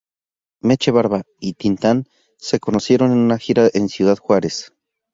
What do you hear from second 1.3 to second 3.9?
y Tin Tan se conocieron en una gira en